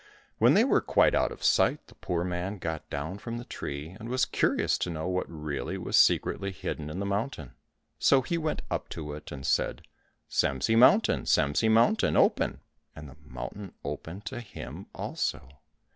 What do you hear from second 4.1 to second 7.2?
curious to know what really was secretly hidden in the